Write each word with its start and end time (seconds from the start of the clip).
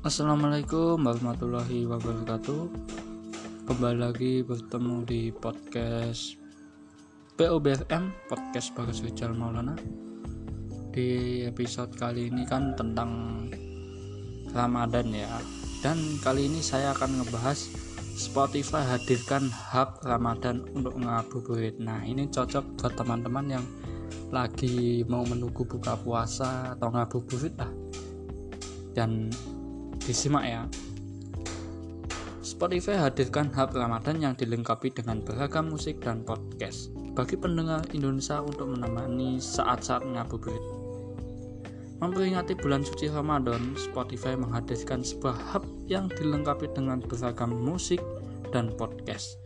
Assalamualaikum 0.00 0.96
warahmatullahi 1.04 1.84
wabarakatuh. 1.84 2.72
Kembali 3.68 3.98
lagi 4.00 4.40
bertemu 4.40 5.04
di 5.04 5.28
podcast 5.28 6.40
POBFM 7.36 8.08
Podcast 8.24 8.72
Bagas 8.72 9.04
Rijal 9.04 9.36
Maulana. 9.36 9.76
Di 10.88 11.44
episode 11.44 11.92
kali 12.00 12.32
ini 12.32 12.48
kan 12.48 12.72
tentang 12.80 13.44
Ramadan 14.56 15.12
ya. 15.12 15.28
Dan 15.84 16.16
kali 16.24 16.48
ini 16.48 16.64
saya 16.64 16.96
akan 16.96 17.20
ngebahas 17.20 17.68
Spotify 18.16 18.80
hadirkan 18.80 19.52
hub 19.52 20.00
Ramadan 20.00 20.64
untuk 20.72 20.96
ngabuburit. 20.96 21.76
Nah 21.76 22.00
ini 22.08 22.24
cocok 22.32 22.80
buat 22.80 22.96
teman-teman 22.96 23.52
yang 23.52 23.66
lagi 24.32 25.04
mau 25.04 25.28
menunggu 25.28 25.60
buka 25.60 25.92
puasa 26.00 26.72
atau 26.72 26.88
ngabuburit 26.88 27.52
lah. 27.60 27.68
Dan 28.96 29.28
disimak 30.10 30.42
ya 30.42 30.66
Spotify 32.42 32.98
hadirkan 32.98 33.46
hub 33.54 33.70
Ramadan 33.78 34.18
yang 34.18 34.34
dilengkapi 34.34 34.90
dengan 34.90 35.22
beragam 35.22 35.70
musik 35.70 36.02
dan 36.02 36.26
podcast 36.26 36.90
bagi 37.14 37.38
pendengar 37.38 37.86
Indonesia 37.94 38.42
untuk 38.42 38.74
menemani 38.74 39.38
saat-saat 39.38 40.02
ngabuburit. 40.02 40.60
Memperingati 42.02 42.58
bulan 42.58 42.82
suci 42.82 43.06
Ramadan, 43.06 43.78
Spotify 43.78 44.34
menghadirkan 44.34 45.06
sebuah 45.06 45.36
hub 45.54 45.64
yang 45.86 46.10
dilengkapi 46.10 46.68
dengan 46.74 46.98
beragam 47.00 47.54
musik 47.54 48.02
dan 48.50 48.74
podcast 48.74 49.38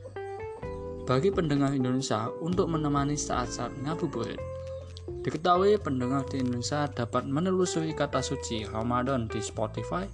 bagi 1.05 1.29
pendengar 1.29 1.77
Indonesia 1.77 2.33
untuk 2.41 2.73
menemani 2.73 3.21
saat-saat 3.21 3.85
ngabuburit. 3.85 4.41
Diketahui 5.21 5.77
pendengar 5.77 6.25
di 6.33 6.41
Indonesia 6.41 6.89
dapat 6.89 7.29
menelusuri 7.29 7.93
kata 7.93 8.25
suci 8.25 8.65
Ramadan 8.65 9.29
di 9.29 9.45
Spotify 9.45 10.09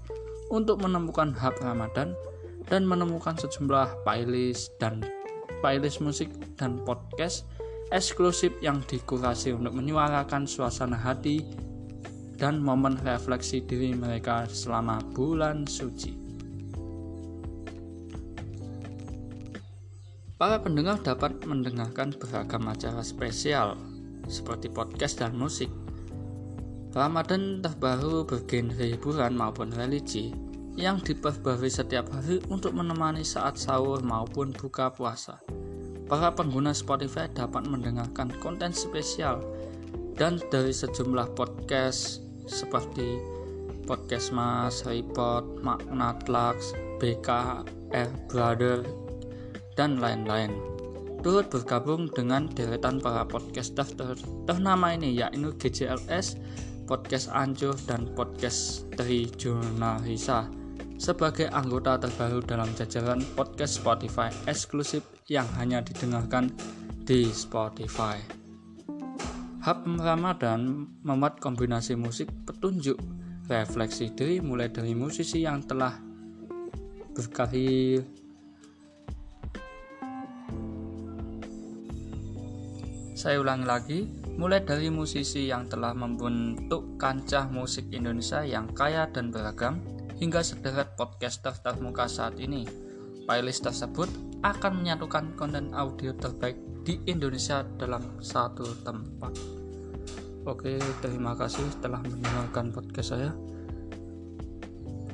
untuk 0.50 0.82
menemukan 0.82 1.30
hub 1.32 1.54
Ramadan 1.62 2.12
dan 2.66 2.82
menemukan 2.84 3.38
sejumlah 3.38 4.02
playlist 4.02 4.74
dan 4.82 5.00
playlist 5.62 6.02
musik 6.02 6.28
dan 6.58 6.82
podcast 6.82 7.46
eksklusif 7.90 8.54
yang 8.62 8.82
dikurasi 8.86 9.54
untuk 9.54 9.74
menyuarakan 9.74 10.46
suasana 10.46 10.94
hati 10.94 11.42
dan 12.38 12.62
momen 12.62 12.96
refleksi 13.02 13.60
diri 13.60 13.92
mereka 13.92 14.46
selama 14.46 15.02
bulan 15.12 15.66
suci. 15.66 16.16
Para 20.40 20.56
pendengar 20.56 21.04
dapat 21.04 21.36
mendengarkan 21.44 22.16
beragam 22.16 22.64
acara 22.72 23.04
spesial 23.04 23.76
seperti 24.24 24.72
podcast 24.72 25.20
dan 25.20 25.36
musik 25.36 25.68
Ramadan 26.90 27.62
terbaru 27.62 28.26
bergenre 28.26 28.98
hiburan 28.98 29.38
maupun 29.38 29.70
religi 29.70 30.34
yang 30.74 30.98
diperbarui 30.98 31.70
setiap 31.70 32.10
hari 32.10 32.42
untuk 32.50 32.74
menemani 32.74 33.22
saat 33.22 33.62
sahur 33.62 34.02
maupun 34.02 34.50
buka 34.50 34.90
puasa. 34.90 35.38
Para 36.10 36.34
pengguna 36.34 36.74
Spotify 36.74 37.30
dapat 37.30 37.70
mendengarkan 37.70 38.34
konten 38.42 38.74
spesial 38.74 39.38
dan 40.18 40.42
dari 40.50 40.74
sejumlah 40.74 41.38
podcast 41.38 42.26
seperti 42.50 43.22
Podcast 43.86 44.34
Mas, 44.34 44.82
Report, 44.82 45.46
Makna 45.62 46.18
Tlaks, 46.26 46.74
BK, 46.98 47.62
Brother, 48.26 48.82
dan 49.78 50.02
lain-lain 50.02 50.50
turut 51.20 51.52
bergabung 51.52 52.08
dengan 52.10 52.48
deretan 52.48 52.96
para 52.98 53.28
podcaster 53.28 54.16
ternama 54.48 54.96
ini 54.96 55.20
yaitu 55.20 55.52
GJLS, 55.60 56.40
podcast 56.90 57.30
Anjo 57.30 57.70
dan 57.86 58.10
podcast 58.18 58.90
Tri 58.98 59.30
Jurnalisa 59.38 60.50
sebagai 60.98 61.46
anggota 61.54 61.94
terbaru 62.02 62.42
dalam 62.42 62.66
jajaran 62.74 63.22
podcast 63.38 63.78
Spotify 63.78 64.26
eksklusif 64.50 65.06
yang 65.30 65.46
hanya 65.54 65.86
didengarkan 65.86 66.50
di 67.06 67.30
Spotify. 67.30 68.18
Hub 69.62 69.86
Ramadan 69.86 70.90
memuat 71.06 71.38
kombinasi 71.38 71.94
musik 71.94 72.26
petunjuk 72.42 72.98
refleksi 73.46 74.10
diri 74.10 74.42
mulai 74.42 74.66
dari 74.66 74.90
musisi 74.90 75.46
yang 75.46 75.62
telah 75.62 75.94
berkarir 77.14 78.02
Saya 83.20 83.36
ulangi 83.36 83.66
lagi, 83.68 84.00
mulai 84.36 84.62
dari 84.62 84.92
musisi 84.92 85.48
yang 85.48 85.66
telah 85.66 85.96
membentuk 85.96 86.98
kancah 87.00 87.48
musik 87.50 87.88
Indonesia 87.90 88.44
yang 88.44 88.70
kaya 88.70 89.08
dan 89.10 89.32
beragam, 89.34 89.82
hingga 90.20 90.44
sederet 90.44 90.94
podcaster 90.94 91.56
termuka 91.64 92.04
saat 92.06 92.36
ini. 92.36 92.68
Playlist 93.24 93.64
tersebut 93.64 94.10
akan 94.44 94.84
menyatukan 94.84 95.32
konten 95.38 95.72
audio 95.72 96.12
terbaik 96.12 96.58
di 96.84 97.00
Indonesia 97.08 97.64
dalam 97.80 98.20
satu 98.20 98.66
tempat. 98.84 99.32
Oke, 100.48 100.80
terima 101.04 101.36
kasih 101.36 101.64
telah 101.84 102.00
mendengarkan 102.00 102.72
podcast 102.72 103.16
saya. 103.16 103.30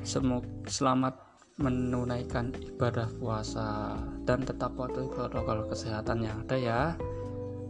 Semoga 0.07 0.47
selamat 0.71 1.27
menunaikan 1.59 2.53
ibadah 2.53 3.11
puasa 3.19 3.97
dan 4.23 4.45
tetap 4.45 4.77
patuhi 4.77 5.09
protokol 5.11 5.67
kesehatan 5.67 6.23
yang 6.23 6.37
ada 6.47 6.57
ya. 6.57 6.81